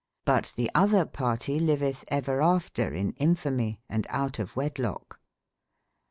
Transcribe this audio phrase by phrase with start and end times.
[0.25, 5.19] But tbe otber partie lyvetb ever after in in famye, & out of wedlocke.